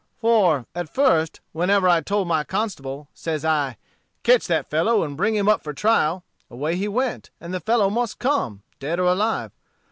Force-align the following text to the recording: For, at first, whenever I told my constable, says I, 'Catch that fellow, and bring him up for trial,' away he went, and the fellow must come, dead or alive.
For, 0.19 0.65
at 0.73 0.91
first, 0.91 1.41
whenever 1.51 1.87
I 1.87 2.01
told 2.01 2.27
my 2.27 2.43
constable, 2.43 3.07
says 3.13 3.45
I, 3.45 3.77
'Catch 4.23 4.47
that 4.47 4.67
fellow, 4.67 5.03
and 5.03 5.15
bring 5.15 5.35
him 5.35 5.47
up 5.47 5.61
for 5.63 5.73
trial,' 5.73 6.23
away 6.49 6.75
he 6.75 6.87
went, 6.87 7.29
and 7.39 7.53
the 7.53 7.59
fellow 7.59 7.87
must 7.91 8.17
come, 8.17 8.63
dead 8.79 8.99
or 8.99 9.11
alive. 9.11 9.51